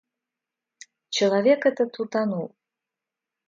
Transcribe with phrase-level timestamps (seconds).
[1.09, 2.55] Человек этот утонул.